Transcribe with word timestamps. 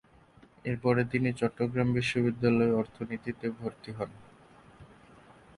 এর 0.65 0.77
পরে 0.77 1.01
তিনি 1.05 1.29
চট্টগ্রাম 1.33 1.87
বিশ্ববিদ্যালয়ে 1.93 2.77
অর্থনীতিতে 2.81 3.45
ভর্তি 3.59 3.91
হন। 3.91 4.11